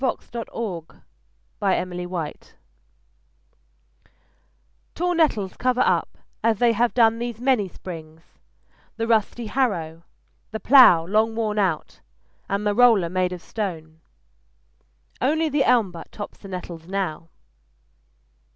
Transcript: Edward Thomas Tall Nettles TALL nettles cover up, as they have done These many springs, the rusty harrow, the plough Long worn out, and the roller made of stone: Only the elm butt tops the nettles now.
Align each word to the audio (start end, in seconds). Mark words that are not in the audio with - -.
Edward 0.03 0.17
Thomas 0.31 0.47
Tall 0.51 1.93
Nettles 1.93 2.53
TALL 4.95 5.13
nettles 5.13 5.55
cover 5.57 5.81
up, 5.81 6.17
as 6.43 6.57
they 6.57 6.71
have 6.71 6.95
done 6.95 7.19
These 7.19 7.39
many 7.39 7.67
springs, 7.67 8.23
the 8.97 9.05
rusty 9.05 9.45
harrow, 9.45 10.01
the 10.49 10.59
plough 10.59 11.05
Long 11.05 11.35
worn 11.35 11.59
out, 11.59 11.99
and 12.49 12.65
the 12.65 12.73
roller 12.73 13.09
made 13.09 13.31
of 13.31 13.43
stone: 13.43 14.01
Only 15.21 15.49
the 15.49 15.63
elm 15.65 15.91
butt 15.91 16.11
tops 16.11 16.39
the 16.39 16.47
nettles 16.47 16.87
now. 16.87 17.29